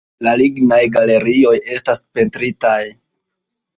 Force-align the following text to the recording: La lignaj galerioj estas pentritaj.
La 0.27 0.31
lignaj 0.39 0.79
galerioj 0.95 1.53
estas 1.75 2.03
pentritaj. 2.19 2.81